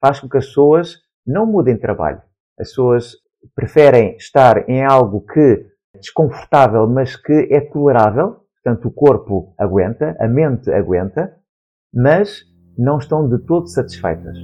faz 0.00 0.20
com 0.20 0.28
que 0.28 0.36
as 0.36 0.46
pessoas 0.46 0.98
não 1.26 1.46
mudem 1.46 1.74
de 1.74 1.80
trabalho. 1.80 2.20
As 2.58 2.68
pessoas 2.68 3.12
preferem 3.54 4.16
estar 4.16 4.68
em 4.68 4.84
algo 4.84 5.20
que 5.20 5.66
é 5.94 5.98
desconfortável, 5.98 6.86
mas 6.86 7.16
que 7.16 7.48
é 7.50 7.60
tolerável, 7.60 8.44
portanto 8.62 8.88
o 8.88 8.90
corpo 8.90 9.54
aguenta, 9.58 10.16
a 10.20 10.28
mente 10.28 10.70
aguenta, 10.70 11.36
mas 11.92 12.42
não 12.76 12.98
estão 12.98 13.28
de 13.28 13.38
todo 13.38 13.66
satisfeitas. 13.68 14.36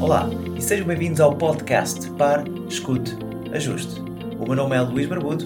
Olá 0.00 0.28
e 0.56 0.62
sejam 0.62 0.86
bem-vindos 0.86 1.20
ao 1.20 1.36
podcast 1.36 2.10
Par, 2.12 2.44
Escute, 2.68 3.16
Ajuste. 3.52 4.00
O 4.38 4.44
meu 4.44 4.54
nome 4.54 4.76
é 4.76 4.80
Luís 4.80 5.06
Barbudo 5.06 5.44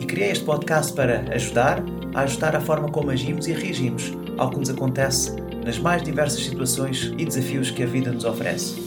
e 0.00 0.06
criei 0.06 0.30
este 0.30 0.44
podcast 0.44 0.92
para 0.94 1.20
ajudar 1.34 1.82
a 2.14 2.20
ajustar 2.20 2.54
a 2.54 2.60
forma 2.60 2.90
como 2.90 3.10
agimos 3.10 3.48
e 3.48 3.52
reagimos 3.52 4.12
ao 4.36 4.50
que 4.50 4.58
nos 4.58 4.70
acontece 4.70 5.43
nas 5.64 5.78
mais 5.78 6.02
diversas 6.02 6.44
situações 6.44 7.12
e 7.16 7.24
desafios 7.24 7.70
que 7.70 7.82
a 7.82 7.86
vida 7.86 8.12
nos 8.12 8.24
oferece. 8.24 8.82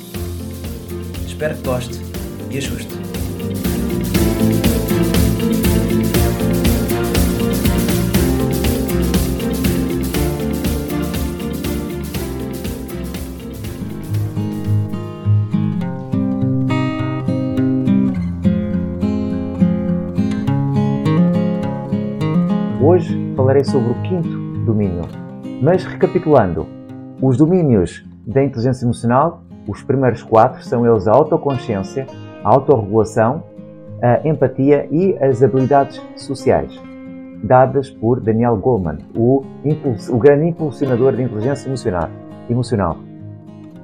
Espero 1.26 1.56
que 1.56 1.64
goste 1.64 2.00
e 2.52 2.58
ajuste. 2.58 2.96
Hoje 22.80 23.34
falarei 23.36 23.64
sobre 23.66 23.92
o 23.92 24.02
quinto. 24.04 24.37
Mas 25.68 25.84
recapitulando, 25.84 26.66
os 27.22 27.36
domínios 27.36 28.08
da 28.26 28.42
inteligência 28.42 28.86
emocional, 28.86 29.44
os 29.68 29.84
primeiros 29.84 30.24
quatro, 30.24 30.64
são 30.64 30.88
eles 30.88 31.10
a 31.10 31.12
autoconsciência, 31.12 32.08
a 32.42 32.48
autorregulação, 32.48 33.44
a 34.02 34.26
empatia 34.26 34.88
e 34.90 35.18
as 35.22 35.44
habilidades 35.44 36.02
sociais, 36.16 36.82
dadas 37.44 37.90
por 37.90 38.22
Daniel 38.22 38.56
Goleman, 38.56 39.00
o, 39.14 39.44
o 40.10 40.18
grande 40.18 40.48
impulsionador 40.48 41.12
da 41.12 41.22
inteligência 41.22 41.68
emocional. 41.68 42.10
emocional. 42.50 42.98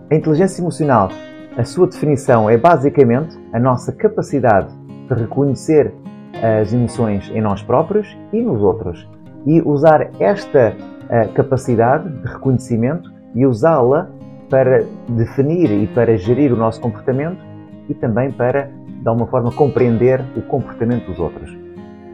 A 0.10 0.16
inteligência 0.16 0.62
emocional, 0.62 1.10
a 1.58 1.66
sua 1.66 1.88
definição 1.88 2.50
é 2.50 2.56
basicamente 2.56 3.38
a 3.52 3.60
nossa 3.60 3.92
capacidade 3.92 4.74
de 5.10 5.14
reconhecer 5.16 5.94
as 6.42 6.72
emoções 6.72 7.30
em 7.32 7.42
nós 7.42 7.62
próprios 7.62 8.18
e 8.32 8.42
nos 8.42 8.62
outros. 8.62 9.06
E 9.46 9.62
usar 9.62 10.12
esta 10.22 10.74
uh, 11.10 11.32
capacidade 11.34 12.10
de 12.10 12.28
reconhecimento 12.28 13.12
e 13.36 13.46
usá-la 13.46 14.10
para 14.50 14.84
definir 15.10 15.72
e 15.72 15.88
para 15.88 16.16
gerir 16.18 16.54
o 16.54 16.56
nosso 16.56 16.80
comportamento 16.80 17.44
e 17.90 17.94
também 17.94 18.32
para, 18.32 18.70
de 18.88 19.08
alguma 19.08 19.28
forma, 19.28 19.52
compreender 19.52 20.22
o 20.36 20.42
comportamento 20.44 21.08
dos 21.08 21.20
outros. 21.20 21.52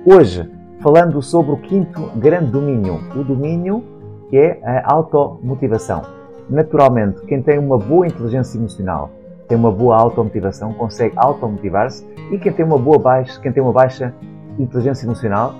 Hoje, 0.05 0.49
falando 0.81 1.21
sobre 1.21 1.51
o 1.51 1.57
quinto 1.57 2.09
grande 2.15 2.51
domínio, 2.51 2.99
o 3.15 3.23
domínio 3.23 3.83
que 4.29 4.37
é 4.37 4.59
a 4.63 4.93
automotivação. 4.93 6.03
Naturalmente, 6.49 7.21
quem 7.25 7.41
tem 7.41 7.59
uma 7.59 7.77
boa 7.77 8.07
inteligência 8.07 8.57
emocional, 8.57 9.09
tem 9.47 9.57
uma 9.57 9.71
boa 9.71 9.97
automotivação, 9.97 10.73
consegue 10.73 11.13
automotivar-se 11.17 12.05
e 12.31 12.37
quem 12.37 12.51
tem 12.51 12.65
uma 12.65 12.77
boa 12.77 12.99
baixa, 12.99 13.39
quem 13.41 13.51
tem 13.51 13.61
uma 13.61 13.73
baixa 13.73 14.13
inteligência 14.57 15.05
emocional 15.05 15.55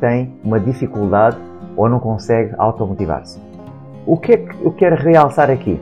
tem 0.00 0.34
uma 0.44 0.58
dificuldade 0.58 1.36
ou 1.76 1.88
não 1.88 2.00
consegue 2.00 2.54
automotivar-se. 2.58 3.40
O 4.06 4.16
que 4.16 4.32
é 4.32 4.36
que 4.36 4.64
eu 4.64 4.72
quero 4.72 4.96
realçar 4.96 5.50
aqui? 5.50 5.80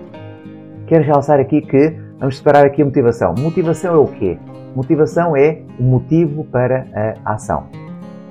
Quero 0.87 1.05
realçar 1.05 1.39
aqui 1.39 1.61
que 1.61 1.97
vamos 2.19 2.39
separar 2.39 2.67
aqui 2.67 2.83
a 2.83 2.85
motivação. 2.85 3.35
Motivação 3.39 3.95
é 3.95 3.99
o 3.99 4.07
quê? 4.07 4.39
Motivação 4.75 5.37
é 5.37 5.63
o 5.79 5.83
motivo 5.83 6.45
para 6.45 6.87
a 7.25 7.35
ação. 7.35 7.67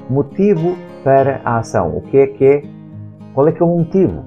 Motivo 0.10 0.78
para 1.04 1.42
a 1.44 1.60
ação. 1.60 1.96
O 1.96 2.02
que 2.02 2.18
é 2.18 2.28
que 2.28 2.46
é? 2.46 2.64
Qual 3.34 3.48
é 3.48 3.52
que 3.52 3.62
é 3.62 3.66
o 3.66 3.78
motivo? 3.78 4.24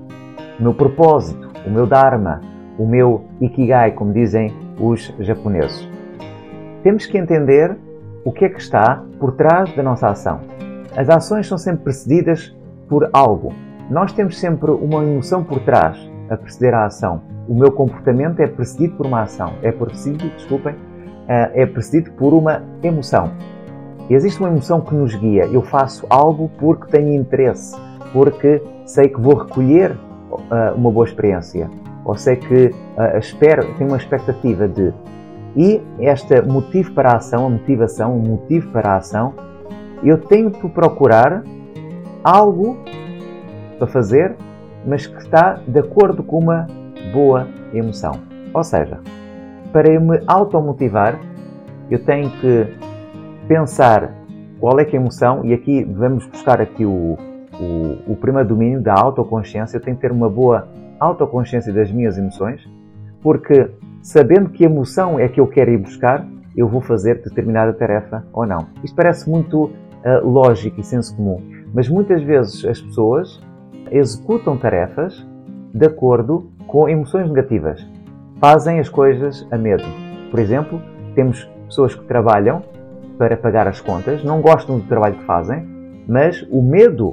O 0.58 0.62
meu 0.62 0.74
propósito, 0.74 1.50
o 1.66 1.70
meu 1.70 1.86
dharma, 1.86 2.40
o 2.78 2.86
meu 2.86 3.24
ikigai, 3.40 3.92
como 3.92 4.12
dizem 4.12 4.52
os 4.80 5.12
japoneses. 5.18 5.88
Temos 6.82 7.06
que 7.06 7.18
entender 7.18 7.76
o 8.24 8.32
que 8.32 8.44
é 8.44 8.48
que 8.48 8.60
está 8.60 9.02
por 9.18 9.32
trás 9.32 9.74
da 9.74 9.82
nossa 9.82 10.08
ação. 10.08 10.40
As 10.96 11.08
ações 11.08 11.46
são 11.46 11.58
sempre 11.58 11.84
precedidas 11.84 12.56
por 12.90 13.08
algo. 13.12 13.52
Nós 13.88 14.12
temos 14.12 14.38
sempre 14.38 14.70
uma 14.72 15.04
emoção 15.04 15.44
por 15.44 15.60
trás 15.60 15.96
a 16.28 16.36
preceder 16.36 16.74
a 16.74 16.86
ação. 16.86 17.22
O 17.48 17.54
meu 17.54 17.72
comportamento 17.72 18.40
é 18.40 18.46
precedido 18.46 18.96
por 18.96 19.06
uma 19.06 19.22
ação, 19.22 19.54
é 19.62 19.72
precedido, 19.72 20.28
desculpem, 20.36 20.74
eh, 21.28 21.62
é 21.62 21.66
precedido 21.66 22.12
por 22.12 22.34
uma 22.34 22.62
emoção. 22.82 23.30
Existe 24.10 24.40
uma 24.40 24.48
emoção 24.48 24.80
que 24.80 24.94
nos 24.94 25.14
guia. 25.14 25.46
Eu 25.46 25.62
faço 25.62 26.04
algo 26.10 26.50
porque 26.58 26.90
tenho 26.90 27.14
interesse, 27.14 27.76
porque 28.12 28.60
sei 28.84 29.08
que 29.08 29.20
vou 29.20 29.36
recolher 29.36 29.96
eh, 30.50 30.72
uma 30.76 30.90
boa 30.90 31.06
experiência, 31.06 31.70
ou 32.04 32.16
sei 32.16 32.36
que 32.36 32.66
uh, 32.66 33.18
espero, 33.18 33.74
tenho 33.74 33.90
uma 33.90 33.96
expectativa 33.96 34.66
de. 34.66 34.92
E 35.56 35.80
este 35.98 36.40
motivo 36.42 36.92
para 36.92 37.10
a 37.10 37.16
ação, 37.16 37.46
a 37.46 37.50
motivação, 37.50 38.16
o 38.16 38.20
motivo 38.20 38.70
para 38.70 38.92
a 38.92 38.96
ação, 38.96 39.34
eu 40.02 40.18
tento 40.18 40.68
procurar 40.68 41.42
algo 42.22 42.78
para 43.78 43.86
fazer, 43.86 44.36
mas 44.86 45.06
que 45.06 45.18
está 45.18 45.60
de 45.66 45.78
acordo 45.78 46.22
com 46.22 46.38
uma 46.38 46.66
boa 47.12 47.46
emoção. 47.72 48.12
Ou 48.52 48.64
seja, 48.64 49.00
para 49.72 49.92
eu 49.92 50.00
me 50.00 50.20
automotivar, 50.26 51.18
eu 51.90 51.98
tenho 52.04 52.30
que 52.30 52.66
pensar 53.48 54.14
qual 54.58 54.78
é 54.78 54.84
que 54.84 54.94
é 54.94 54.98
a 54.98 55.02
emoção, 55.02 55.44
e 55.44 55.54
aqui 55.54 55.82
vamos 55.84 56.26
buscar 56.26 56.60
aqui 56.60 56.84
o, 56.84 57.16
o, 57.58 58.12
o 58.12 58.16
primeiro 58.16 58.48
domínio 58.48 58.80
da 58.80 58.92
autoconsciência. 58.92 59.78
Eu 59.78 59.80
tenho 59.80 59.96
que 59.96 60.02
ter 60.02 60.12
uma 60.12 60.28
boa 60.28 60.68
autoconsciência 60.98 61.72
das 61.72 61.90
minhas 61.90 62.18
emoções, 62.18 62.68
porque 63.22 63.70
sabendo 64.02 64.50
que 64.50 64.64
emoção 64.64 65.18
é 65.18 65.28
que 65.28 65.40
eu 65.40 65.46
quero 65.46 65.70
ir 65.70 65.78
buscar, 65.78 66.26
eu 66.56 66.68
vou 66.68 66.80
fazer 66.80 67.22
determinada 67.22 67.72
tarefa 67.72 68.24
ou 68.32 68.46
não. 68.46 68.66
Isto 68.84 68.94
parece 68.94 69.30
muito 69.30 69.64
uh, 69.64 69.70
lógico 70.22 70.80
e 70.80 70.84
senso 70.84 71.16
comum, 71.16 71.40
mas 71.74 71.88
muitas 71.88 72.22
vezes 72.22 72.64
as 72.64 72.80
pessoas 72.80 73.40
executam 73.90 74.56
tarefas 74.56 75.26
de 75.72 75.86
acordo 75.86 76.50
com 76.66 76.88
emoções 76.88 77.28
negativas. 77.28 77.86
Fazem 78.40 78.78
as 78.78 78.88
coisas 78.88 79.46
a 79.50 79.58
medo. 79.58 79.84
Por 80.30 80.40
exemplo, 80.40 80.80
temos 81.14 81.44
pessoas 81.66 81.94
que 81.94 82.04
trabalham 82.04 82.62
para 83.18 83.36
pagar 83.36 83.68
as 83.68 83.80
contas, 83.80 84.24
não 84.24 84.40
gostam 84.40 84.78
do 84.78 84.86
trabalho 84.86 85.16
que 85.16 85.24
fazem, 85.24 85.66
mas 86.08 86.46
o 86.50 86.62
medo 86.62 87.12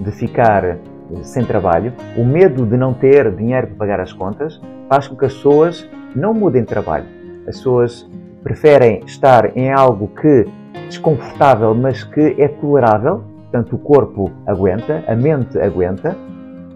de 0.00 0.10
ficar 0.12 0.78
sem 1.22 1.44
trabalho, 1.44 1.92
o 2.16 2.24
medo 2.24 2.66
de 2.66 2.76
não 2.76 2.92
ter 2.92 3.34
dinheiro 3.34 3.68
para 3.68 3.76
pagar 3.76 4.00
as 4.00 4.12
contas, 4.12 4.60
faz 4.88 5.08
com 5.08 5.16
que 5.16 5.24
as 5.24 5.34
pessoas 5.34 5.88
não 6.14 6.34
mudem 6.34 6.62
de 6.62 6.68
trabalho. 6.68 7.06
As 7.46 7.56
pessoas 7.56 8.08
preferem 8.42 9.00
estar 9.06 9.56
em 9.56 9.72
algo 9.72 10.08
que 10.08 10.46
é 10.74 10.86
desconfortável, 10.86 11.74
mas 11.74 12.04
que 12.04 12.36
é 12.38 12.48
tolerável, 12.48 13.24
portanto 13.50 13.74
o 13.74 13.78
corpo 13.78 14.30
aguenta, 14.46 15.04
a 15.06 15.14
mente 15.14 15.58
aguenta, 15.58 16.16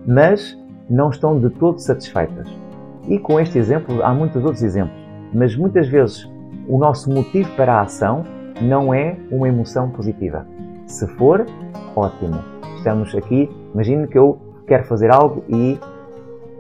mas 0.07 0.59
não 0.89 1.11
estão 1.11 1.39
de 1.39 1.51
todo 1.51 1.79
satisfeitas. 1.79 2.49
E 3.09 3.19
com 3.19 3.41
este 3.41 3.59
exemplo 3.59 4.03
há 4.03 4.13
muitos 4.13 4.43
outros 4.45 4.63
exemplos, 4.63 4.97
mas 5.33 5.57
muitas 5.57 5.89
vezes 5.89 6.31
o 6.69 6.79
nosso 6.79 7.11
motivo 7.11 7.51
para 7.57 7.75
a 7.75 7.81
ação 7.83 8.25
não 8.61 8.95
é 8.95 9.17
uma 9.31 9.49
emoção 9.49 9.91
positiva. 9.91 10.47
Se 10.87 11.07
for, 11.17 11.47
ótimo. 11.97 12.39
Estamos 12.77 13.15
aqui 13.15 13.49
Imagino 13.75 14.07
que 14.07 14.19
eu 14.19 14.39
quero 14.67 14.85
fazer 14.85 15.11
algo 15.11 15.43
e 15.49 15.79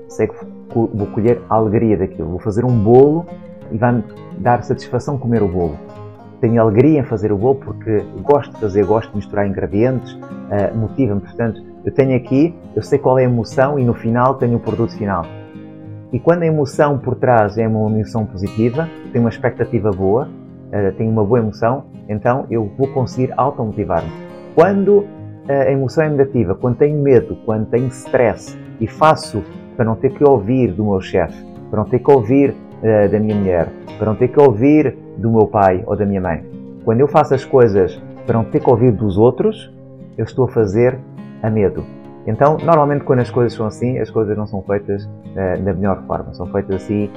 sei 0.08 0.26
que 0.26 0.34
vou 0.74 1.06
colher 1.08 1.40
a 1.48 1.56
alegria 1.56 1.96
daquilo. 1.96 2.31
Vou 2.31 2.38
fazer 2.38 2.64
um 2.64 2.82
bolo 2.82 3.26
e 3.70 3.76
vai-me 3.76 4.02
dar 4.38 4.62
satisfação 4.62 5.19
comer 5.19 5.42
o 5.42 5.48
bolo. 5.48 5.78
Tenho 6.42 6.60
alegria 6.60 6.98
em 6.98 7.04
fazer 7.04 7.30
o 7.30 7.38
bolo 7.38 7.54
porque 7.54 8.04
gosto 8.20 8.52
de 8.52 8.60
fazer, 8.60 8.84
gosto 8.84 9.10
de 9.10 9.16
misturar 9.18 9.46
ingredientes, 9.46 10.12
uh, 10.14 10.76
motiva-me. 10.76 11.20
Portanto, 11.20 11.62
eu 11.84 11.94
tenho 11.94 12.16
aqui, 12.16 12.52
eu 12.74 12.82
sei 12.82 12.98
qual 12.98 13.16
é 13.16 13.22
a 13.22 13.26
emoção 13.26 13.78
e 13.78 13.84
no 13.84 13.94
final 13.94 14.34
tenho 14.34 14.56
o 14.56 14.60
produto 14.60 14.92
final. 14.98 15.24
E 16.12 16.18
quando 16.18 16.42
a 16.42 16.46
emoção 16.46 16.98
por 16.98 17.14
trás 17.14 17.56
é 17.58 17.68
uma 17.68 17.88
emoção 17.88 18.26
positiva, 18.26 18.88
tenho 19.12 19.24
uma 19.24 19.30
expectativa 19.30 19.92
boa, 19.92 20.24
uh, 20.26 20.92
tenho 20.96 21.12
uma 21.12 21.24
boa 21.24 21.38
emoção, 21.38 21.84
então 22.08 22.44
eu 22.50 22.68
vou 22.76 22.88
conseguir 22.88 23.32
automotivar-me. 23.36 24.10
Quando 24.56 25.06
a 25.48 25.70
emoção 25.70 26.04
é 26.04 26.08
negativa, 26.08 26.54
quando 26.54 26.76
tenho 26.76 27.00
medo, 27.00 27.36
quando 27.44 27.66
tenho 27.66 27.86
stress 27.86 28.56
e 28.80 28.86
faço 28.88 29.42
para 29.76 29.84
não 29.84 29.94
ter 29.94 30.10
que 30.10 30.24
ouvir 30.24 30.72
do 30.72 30.84
meu 30.84 31.00
chefe, 31.00 31.36
para 31.70 31.80
não 31.80 31.88
ter 31.88 32.00
que 32.00 32.10
ouvir 32.10 32.50
uh, 32.50 33.08
da 33.08 33.20
minha 33.20 33.36
mulher, 33.36 33.68
para 33.96 34.06
não 34.08 34.16
ter 34.16 34.26
que 34.26 34.40
ouvir 34.40 34.96
do 35.17 35.31
meu 35.31 35.47
pai 35.47 35.82
ou 35.87 35.97
da 35.97 36.05
minha 36.05 36.20
mãe. 36.20 36.44
Quando 36.85 37.00
eu 37.00 37.09
faço 37.09 37.35
as 37.35 37.44
coisas 37.44 38.00
para 38.26 38.38
não 38.38 38.44
ter 38.44 38.61
que 38.61 38.70
ouvir 38.70 38.93
dos 38.93 39.19
outros, 39.19 39.73
eu 40.17 40.25
estou 40.25 40.47
a 40.47 40.49
fazer 40.49 40.99
a 41.43 41.50
medo. 41.50 41.85
Então, 42.26 42.56
normalmente 42.62 43.05
quando 43.05 43.20
as 43.20 43.31
coisas 43.31 43.53
são 43.53 43.67
assim, 43.67 43.99
as 43.99 44.11
coisas 44.11 44.37
não 44.37 44.47
são 44.47 44.62
feitas 44.62 45.05
uh, 45.05 45.62
da 45.62 45.73
melhor 45.73 46.03
forma. 46.06 46.32
São 46.35 46.47
feitas 46.47 46.82
assim, 46.82 47.11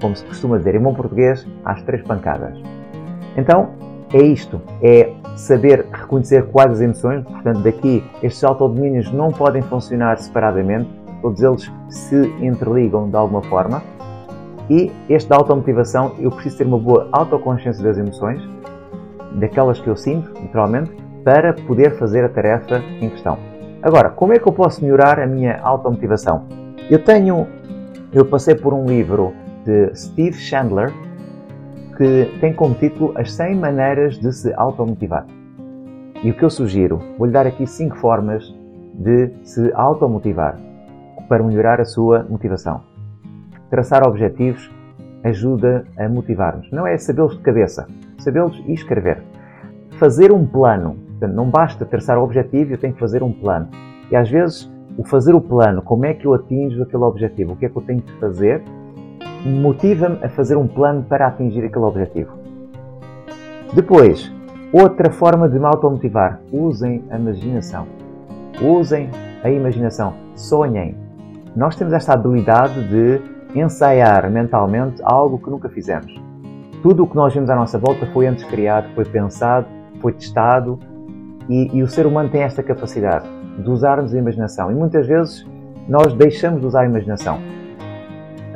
como 0.00 0.14
se 0.14 0.24
costuma 0.24 0.58
dizer 0.58 0.74
em 0.74 0.80
bom 0.80 0.94
português, 0.94 1.46
às 1.64 1.82
três 1.82 2.02
pancadas. 2.02 2.58
Então, 3.36 3.70
é 4.12 4.22
isto. 4.22 4.60
É 4.82 5.12
saber 5.36 5.86
reconhecer 5.92 6.46
quais 6.46 6.72
as 6.72 6.80
emoções. 6.80 7.24
Portanto, 7.24 7.60
daqui, 7.60 8.04
estes 8.22 8.44
autodomínios 8.44 9.10
não 9.12 9.30
podem 9.30 9.62
funcionar 9.62 10.18
separadamente. 10.18 10.88
Todos 11.22 11.42
eles 11.42 11.72
se 11.88 12.26
interligam 12.40 13.08
de 13.08 13.16
alguma 13.16 13.42
forma. 13.42 13.82
E 14.68 14.90
este 15.08 15.28
da 15.28 15.36
automotivação, 15.36 16.14
eu 16.18 16.30
preciso 16.30 16.58
ter 16.58 16.66
uma 16.66 16.78
boa 16.78 17.08
autoconsciência 17.12 17.82
das 17.82 17.98
emoções, 17.98 18.42
daquelas 19.32 19.80
que 19.80 19.88
eu 19.88 19.96
sinto, 19.96 20.32
naturalmente, 20.40 20.90
para 21.22 21.52
poder 21.52 21.96
fazer 21.98 22.24
a 22.24 22.28
tarefa 22.28 22.82
em 23.00 23.08
questão. 23.08 23.38
Agora, 23.82 24.10
como 24.10 24.32
é 24.32 24.38
que 24.38 24.46
eu 24.46 24.52
posso 24.52 24.82
melhorar 24.82 25.20
a 25.20 25.26
minha 25.26 25.58
automotivação? 25.62 26.46
Eu 26.90 27.02
tenho, 27.02 27.46
eu 28.12 28.24
passei 28.24 28.54
por 28.54 28.72
um 28.72 28.84
livro 28.84 29.32
de 29.64 29.94
Steve 29.94 30.34
Chandler 30.34 30.92
que 31.96 32.38
tem 32.40 32.52
como 32.52 32.74
título 32.74 33.12
As 33.16 33.32
100 33.32 33.56
maneiras 33.56 34.18
de 34.18 34.32
se 34.32 34.52
automotivar. 34.54 35.26
E 36.22 36.30
o 36.30 36.34
que 36.34 36.44
eu 36.44 36.50
sugiro, 36.50 37.00
vou-lhe 37.18 37.32
dar 37.32 37.46
aqui 37.46 37.66
5 37.66 37.96
formas 37.96 38.54
de 38.94 39.30
se 39.44 39.70
automotivar 39.74 40.58
para 41.28 41.42
melhorar 41.42 41.80
a 41.80 41.84
sua 41.84 42.24
motivação. 42.28 42.95
Traçar 43.76 44.08
objetivos 44.08 44.70
ajuda 45.22 45.84
a 45.98 46.08
motivar-nos. 46.08 46.70
Não 46.70 46.86
é 46.86 46.96
sabê-los 46.96 47.36
de 47.36 47.42
cabeça, 47.42 47.86
sabê-los 48.16 48.58
e 48.66 48.72
escrever. 48.72 49.22
Fazer 49.98 50.32
um 50.32 50.46
plano 50.46 50.96
Portanto, 51.18 51.34
não 51.34 51.48
basta 51.48 51.84
traçar 51.86 52.18
o 52.18 52.22
objetivo, 52.22 52.72
eu 52.72 52.78
tenho 52.78 52.92
que 52.92 53.00
fazer 53.00 53.22
um 53.22 53.32
plano. 53.32 53.68
E 54.10 54.16
às 54.16 54.28
vezes, 54.28 54.70
o 54.98 55.04
fazer 55.04 55.34
o 55.34 55.40
plano, 55.40 55.80
como 55.80 56.04
é 56.04 56.12
que 56.12 56.26
eu 56.26 56.34
atinjo 56.34 56.82
aquele 56.82 57.02
objetivo, 57.02 57.52
o 57.52 57.56
que 57.56 57.66
é 57.66 57.68
que 57.70 57.76
eu 57.76 57.82
tenho 57.82 58.02
que 58.02 58.12
fazer, 58.20 58.62
motiva-me 59.44 60.22
a 60.22 60.28
fazer 60.28 60.56
um 60.56 60.68
plano 60.68 61.02
para 61.04 61.26
atingir 61.26 61.64
aquele 61.64 61.84
objetivo. 61.84 62.32
Depois, 63.74 64.30
outra 64.72 65.10
forma 65.10 65.48
de 65.48 65.58
me 65.58 65.64
automotivar: 65.64 66.40
usem 66.52 67.02
a 67.10 67.18
imaginação. 67.18 67.86
Usem 68.60 69.08
a 69.42 69.50
imaginação. 69.50 70.12
Sonhem. 70.34 70.96
Nós 71.54 71.76
temos 71.76 71.94
esta 71.94 72.12
habilidade 72.12 72.86
de 72.88 73.35
ensaiar 73.60 74.30
mentalmente 74.30 75.00
algo 75.04 75.38
que 75.38 75.50
nunca 75.50 75.68
fizemos. 75.68 76.14
Tudo 76.82 77.04
o 77.04 77.06
que 77.06 77.16
nós 77.16 77.34
vemos 77.34 77.50
à 77.50 77.56
nossa 77.56 77.78
volta 77.78 78.06
foi 78.06 78.26
antes 78.26 78.44
criado, 78.44 78.88
foi 78.94 79.04
pensado, 79.04 79.66
foi 80.00 80.12
testado, 80.12 80.78
e, 81.48 81.76
e, 81.76 81.82
o 81.82 81.88
ser 81.88 82.06
humano 82.06 82.28
tem 82.28 82.42
esta 82.42 82.62
capacidade 82.62 83.24
de 83.58 83.70
usarmos 83.70 84.12
a 84.12 84.18
imaginação. 84.18 84.70
E 84.70 84.74
muitas 84.74 85.06
vezes 85.06 85.46
nós 85.88 86.12
deixamos 86.12 86.60
de 86.60 86.66
usar 86.66 86.80
a 86.82 86.86
imaginação. 86.86 87.38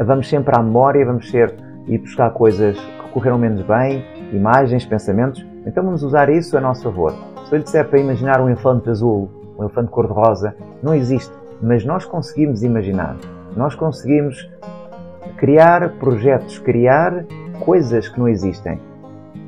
Vamos 0.04 0.28
sempre 0.28 0.58
à 0.58 0.62
memória, 0.62 1.04
vamos 1.04 1.30
ser 1.30 1.54
ir 1.86 1.98
buscar 1.98 2.30
coisas 2.30 2.78
que 2.78 3.08
correram 3.12 3.38
menos 3.38 3.62
bem, 3.62 4.04
imagens, 4.32 4.84
pensamentos. 4.84 5.44
Então 5.66 5.84
vamos 5.84 6.02
usar 6.02 6.28
isso 6.30 6.56
a 6.56 6.60
nosso 6.60 6.82
favor. 6.82 7.12
Se 7.46 7.54
eu 7.54 7.58
lhe 7.58 7.64
disser 7.64 7.88
para 7.88 7.98
imaginar 7.98 8.40
um 8.40 8.48
elefante 8.48 8.88
azul, 8.90 9.30
um 9.58 9.62
elefante 9.62 9.90
cor-de-rosa, 9.90 10.54
não 10.82 10.94
existe. 10.94 11.32
Mas 11.62 11.84
nós 11.84 12.04
conseguimos 12.04 12.62
imaginar. 12.62 13.16
Nós 13.56 13.74
conseguimos 13.74 14.48
criar 15.36 15.90
projetos, 15.98 16.58
criar 16.58 17.24
coisas 17.60 18.08
que 18.08 18.18
não 18.18 18.28
existem 18.28 18.78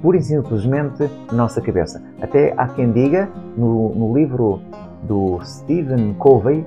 pura 0.03 0.19
e 0.19 0.23
simplesmente 0.23 1.09
nossa 1.33 1.61
cabeça. 1.61 2.03
Até 2.21 2.53
há 2.57 2.67
quem 2.67 2.91
diga, 2.91 3.29
no, 3.57 3.95
no 3.95 4.13
livro 4.13 4.61
do 5.05 5.39
Stephen 5.45 6.13
Covey, 6.15 6.67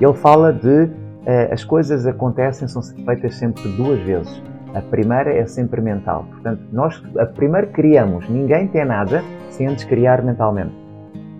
ele 0.00 0.14
fala 0.14 0.52
de 0.52 0.84
uh, 0.84 1.52
as 1.52 1.64
coisas 1.64 2.06
acontecem, 2.06 2.66
são 2.66 2.82
feitas 2.82 3.36
sempre 3.36 3.62
duas 3.76 4.00
vezes. 4.00 4.42
A 4.74 4.82
primeira 4.82 5.32
é 5.32 5.46
sempre 5.46 5.80
mental. 5.80 6.26
Portanto, 6.30 6.60
nós 6.72 7.02
a 7.18 7.24
primeiro 7.24 7.68
criamos, 7.68 8.28
ninguém 8.28 8.66
tem 8.66 8.84
nada 8.84 9.22
sem 9.48 9.68
antes 9.68 9.84
criar 9.84 10.22
mentalmente. 10.22 10.74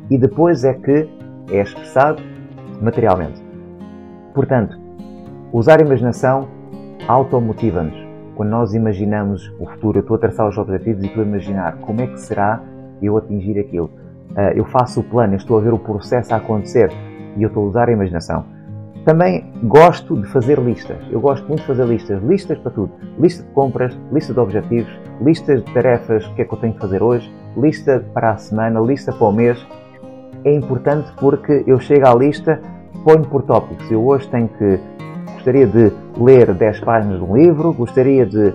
E 0.09 0.17
depois 0.17 0.65
é 0.65 0.73
que 0.73 1.09
é 1.51 1.61
expressado 1.61 2.23
materialmente. 2.81 3.43
Portanto, 4.33 4.79
usar 5.53 5.81
a 5.81 5.83
imaginação 5.83 6.49
automotiva-nos 7.09 8.07
quando 8.37 8.51
nós 8.51 8.75
imaginamos 8.75 9.51
o 9.59 9.67
futuro, 9.67 9.99
eu 9.99 10.03
estou 10.03 10.17
a 10.17 10.19
traçar 10.19 10.47
os 10.47 10.59
objetivos 10.59 11.03
e 11.03 11.07
estou 11.07 11.23
a 11.23 11.27
imaginar 11.27 11.77
como 11.79 12.03
é 12.03 12.07
que 12.07 12.21
será 12.21 12.61
eu 13.01 13.17
atingir 13.17 13.59
aquilo. 13.59 13.87
Uh, 14.33 14.53
eu 14.55 14.65
faço 14.67 15.01
o 15.01 15.03
plano, 15.03 15.33
eu 15.33 15.39
estou 15.39 15.57
a 15.57 15.61
ver 15.63 15.73
o 15.73 15.79
processo 15.79 16.35
a 16.35 16.37
acontecer 16.37 16.93
e 17.35 17.43
eu 17.43 17.49
estou 17.49 17.65
a 17.65 17.69
usar 17.69 17.89
a 17.89 17.93
imaginação. 17.93 18.45
Também 19.07 19.51
gosto 19.65 20.21
de 20.21 20.27
fazer 20.29 20.59
listas. 20.59 20.99
Eu 21.11 21.19
gosto 21.19 21.47
muito 21.47 21.61
de 21.61 21.67
fazer 21.67 21.87
listas. 21.87 22.23
Listas 22.23 22.59
para 22.59 22.73
tudo. 22.73 22.93
Lista 23.19 23.43
de 23.43 23.49
compras, 23.51 23.99
lista 24.13 24.35
de 24.35 24.41
objetivos, 24.41 25.01
listas 25.23 25.65
de 25.65 25.73
tarefas, 25.73 26.27
o 26.27 26.35
que 26.35 26.43
é 26.43 26.45
que 26.45 26.53
eu 26.53 26.59
tenho 26.59 26.75
que 26.75 26.81
fazer 26.81 27.03
hoje, 27.03 27.33
lista 27.57 28.05
para 28.13 28.33
a 28.33 28.37
semana, 28.37 28.81
lista 28.81 29.13
para 29.13 29.27
o 29.27 29.33
mês. 29.33 29.65
É 30.45 30.53
importante 30.53 31.11
porque 31.19 31.65
eu 31.67 31.79
chego 31.79 32.07
à 32.07 32.15
lista, 32.15 32.61
ponho 33.03 33.25
por 33.25 33.43
tópicos. 33.43 33.91
Eu 33.91 34.05
hoje 34.05 34.29
tenho 34.29 34.49
que 34.49 34.79
gostaria 35.47 35.67
de 35.69 35.93
ler 36.19 36.53
10 36.53 36.81
páginas 36.81 37.19
de 37.21 37.25
um 37.25 37.37
livro, 37.37 37.73
gostaria 37.73 38.27
de 38.27 38.53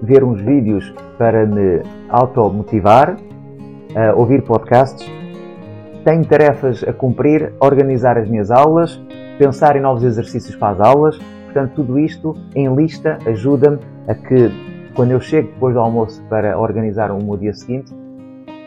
ver 0.00 0.22
uns 0.22 0.40
vídeos 0.40 0.94
para 1.18 1.44
me 1.44 1.82
automotivar, 2.08 3.16
uh, 3.16 4.16
ouvir 4.16 4.40
podcasts, 4.42 5.04
tenho 6.04 6.24
tarefas 6.24 6.84
a 6.84 6.92
cumprir, 6.92 7.52
organizar 7.58 8.16
as 8.18 8.28
minhas 8.28 8.52
aulas, 8.52 9.02
pensar 9.36 9.74
em 9.74 9.80
novos 9.80 10.04
exercícios 10.04 10.54
para 10.54 10.74
as 10.74 10.80
aulas. 10.80 11.18
Portanto, 11.46 11.72
tudo 11.74 11.98
isto 11.98 12.36
em 12.54 12.72
lista 12.72 13.18
ajuda-me 13.26 13.80
a 14.06 14.14
que, 14.14 14.48
quando 14.94 15.10
eu 15.10 15.20
chego 15.20 15.48
depois 15.48 15.74
do 15.74 15.80
almoço 15.80 16.22
para 16.28 16.56
organizar 16.56 17.10
o 17.10 17.18
meu 17.20 17.36
dia 17.36 17.52
seguinte, 17.52 17.92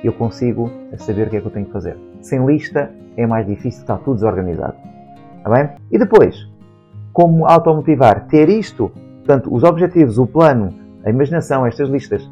eu 0.04 0.12
consigo 0.12 0.70
saber 0.98 1.28
o 1.28 1.30
que 1.30 1.38
é 1.38 1.40
que 1.40 1.48
eu 1.48 1.52
tenho 1.52 1.68
que 1.68 1.72
fazer. 1.72 1.96
Sem 2.20 2.46
lista 2.46 2.92
é 3.16 3.26
mais 3.26 3.48
difícil, 3.48 3.80
está 3.80 3.96
tudo 3.96 4.16
desorganizado. 4.16 4.76
Está 5.38 5.50
bem? 5.50 5.70
E 5.90 5.98
depois, 5.98 6.54
como 7.16 7.48
automotivar. 7.48 8.28
Ter 8.28 8.50
isto, 8.50 8.92
portanto, 9.20 9.48
os 9.52 9.64
objetivos, 9.64 10.18
o 10.18 10.28
plano, 10.28 10.74
a 11.06 11.10
imaginação, 11.10 11.66
estas 11.66 11.88
listas, 11.88 12.30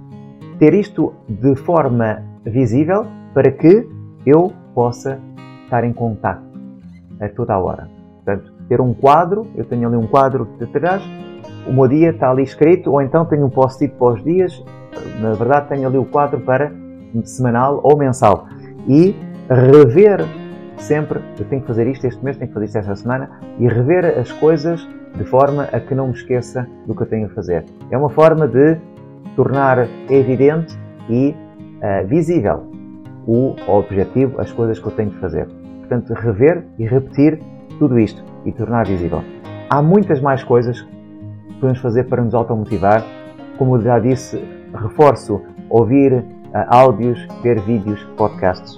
ter 0.59 0.74
isto 0.74 1.13
de 1.27 1.56
forma 1.56 2.21
visível 2.45 3.07
para 3.33 3.50
que 3.50 3.88
eu 4.25 4.51
possa 4.75 5.18
estar 5.63 5.85
em 5.85 5.94
contato 5.94 6.44
a 7.21 7.30
toda 7.30 7.53
a 7.53 7.59
hora. 7.59 7.89
Portanto, 8.15 8.51
ter 8.68 8.81
um 8.81 8.94
quadro, 8.94 9.47
eu 9.56 9.63
tenho 9.63 9.88
ali 9.88 9.95
um 9.95 10.06
quadro 10.06 10.50
de 10.59 10.68
trás, 10.68 11.01
o 11.65 11.71
meu 11.71 11.88
dia 11.88 12.09
está 12.09 12.29
ali 12.29 12.44
escrito, 12.44 12.91
ou 12.91 13.01
então 13.01 13.24
tenho 13.24 13.46
um 13.46 13.50
post-it 13.50 13.96
para 13.96 14.08
os 14.15 14.24
dias, 14.24 14.62
na 15.22 15.31
verdade 15.31 15.69
tenho 15.69 15.88
ali 15.88 15.98
o 15.98 16.03
quadro 16.03 16.41
para 16.41 16.74
semanal 17.24 17.79
ou 17.84 17.98
mensal. 17.98 18.48
E 18.89 19.15
rever 19.50 20.25
sempre, 20.84 21.20
eu 21.40 21.46
tenho 21.46 21.62
que 21.62 21.68
fazer 21.68 21.88
isto 21.88 22.06
este 22.06 22.24
mês, 22.24 22.38
tenho 22.38 22.50
que 22.50 22.54
fazer 22.54 22.66
isto 22.66 22.78
esta 22.78 22.96
semana, 22.96 23.30
e 23.60 23.68
rever 23.68 24.18
as 24.20 24.32
coisas 24.32 24.88
de 25.16 25.24
forma 25.24 25.63
a 25.72 25.80
que 25.80 25.96
não 25.96 26.08
me 26.08 26.13
esqueça 26.13 26.68
do 26.86 26.96
que 26.96 27.04
eu 27.04 27.08
tenho 27.08 27.28
a 27.28 27.30
fazer. 27.30 27.66
É 27.92 27.98
uma 27.98 28.10
forma 28.10 28.48
de 28.48 28.78
tornar 29.36 29.88
evidente 30.10 30.78
e 31.10 31.30
uh, 31.34 32.08
visível 32.08 32.72
o 33.25 33.56
objetivo, 33.68 34.40
as 34.42 34.52
coisas 34.52 34.80
que 34.80 34.86
eu 34.86 34.92
tenho 34.92 35.12
que 35.12 35.20
fazer. 35.20 35.48
Portanto, 35.80 36.13
rever 36.13 36.66
e 36.78 36.86
repetir 36.86 37.40
tudo 37.80 37.98
isto 38.00 38.24
e 38.46 38.52
tornar 38.52 38.86
visível. 38.86 39.24
Há 39.70 39.82
muitas 39.82 40.20
mais 40.20 40.44
coisas 40.44 40.82
que 40.82 41.54
podemos 41.60 41.80
fazer 41.80 42.06
para 42.06 42.24
nos 42.24 42.34
automotivar. 42.34 43.04
Como 43.58 43.80
já 43.80 44.00
disse, 44.00 44.44
reforço 44.74 45.42
ouvir 45.70 46.13
uh, 46.13 46.24
áudios, 46.68 47.25
ver 47.42 47.60
vídeos, 47.62 48.04
podcasts. 48.18 48.78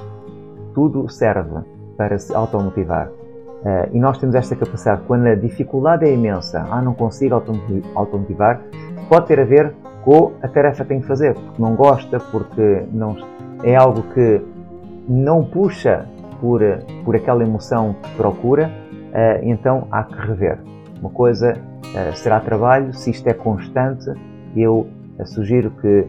Tudo 0.73 1.09
serve 1.09 1.74
para 1.97 2.17
se 2.17 2.33
automotivar. 2.33 3.09
Uh, 3.09 3.89
e 3.93 3.99
nós 3.99 4.17
temos 4.19 4.35
esta 4.35 4.55
capacidade, 4.55 5.01
quando 5.07 5.25
a 5.25 5.33
dificuldade 5.33 6.05
é 6.05 6.13
imensa, 6.13 6.67
ah, 6.69 6.81
não 6.81 6.93
consigo 6.93 7.33
automotivar, 7.95 8.61
pode 9.09 9.25
ter 9.25 9.39
a 9.39 9.43
ver 9.43 9.73
com 10.03 10.33
a 10.43 10.47
tarefa 10.47 10.83
que 10.83 10.89
tenho 10.89 11.01
que 11.01 11.07
fazer, 11.07 11.33
porque 11.33 11.61
não 11.61 11.75
gosta, 11.75 12.19
porque 12.19 12.83
não, 12.91 13.17
é 13.63 13.75
algo 13.75 14.03
que 14.13 14.39
não 15.09 15.43
puxa 15.43 16.05
por, 16.39 16.61
por 17.03 17.15
aquela 17.15 17.43
emoção 17.43 17.95
que 18.03 18.15
procura, 18.15 18.67
uh, 18.67 19.39
então 19.41 19.87
há 19.89 20.03
que 20.03 20.15
rever. 20.15 20.59
Uma 20.99 21.09
coisa 21.09 21.53
uh, 21.53 22.15
será 22.15 22.39
trabalho, 22.39 22.93
se 22.93 23.09
isto 23.09 23.27
é 23.27 23.33
constante, 23.33 24.11
eu 24.55 24.87
sugiro 25.25 25.71
que 25.71 26.05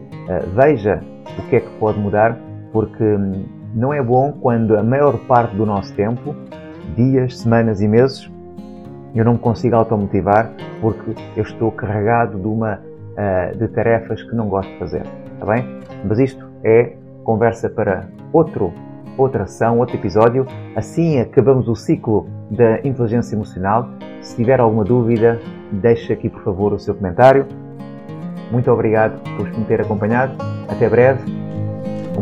veja 0.53 1.01
o 1.39 1.49
que 1.49 1.55
é 1.55 1.59
que 1.59 1.69
pode 1.79 1.99
mudar, 1.99 2.37
porque 2.71 3.03
hum, 3.03 3.56
não 3.77 3.93
é 3.93 4.01
bom 4.01 4.33
quando 4.33 4.75
a 4.75 4.81
maior 4.81 5.15
parte 5.27 5.55
do 5.55 5.63
nosso 5.63 5.93
tempo, 5.93 6.35
dias, 6.95 7.37
semanas 7.37 7.79
e 7.79 7.87
meses, 7.87 8.29
eu 9.13 9.23
não 9.23 9.33
me 9.33 9.39
consigo 9.39 9.75
automotivar 9.75 10.51
porque 10.81 11.13
eu 11.35 11.43
estou 11.43 11.71
carregado 11.71 12.39
de, 12.39 12.47
uma, 12.47 12.79
uh, 12.79 13.55
de 13.55 13.67
tarefas 13.67 14.23
que 14.23 14.35
não 14.35 14.49
gosto 14.49 14.71
de 14.71 14.79
fazer. 14.79 15.03
Está 15.33 15.45
bem? 15.45 15.63
Mas 16.03 16.17
isto 16.17 16.43
é 16.63 16.95
conversa 17.23 17.69
para 17.69 18.07
outro 18.33 18.73
outra 19.15 19.43
ação, 19.43 19.79
outro 19.79 19.95
episódio. 19.95 20.45
Assim 20.75 21.19
acabamos 21.19 21.67
o 21.67 21.75
ciclo 21.75 22.27
da 22.51 22.79
inteligência 22.79 23.35
emocional. 23.35 23.89
Se 24.21 24.35
tiver 24.35 24.59
alguma 24.59 24.83
dúvida, 24.83 25.39
deixe 25.71 26.13
aqui 26.13 26.29
por 26.29 26.43
favor 26.43 26.73
o 26.73 26.79
seu 26.79 26.93
comentário. 26.93 27.45
Muito 28.51 28.71
obrigado 28.71 29.19
por 29.35 29.47
me 29.49 29.65
ter 29.65 29.81
acompanhado. 29.81 30.33
Até 30.67 30.87
breve. 30.87 31.23
Um 32.17 32.21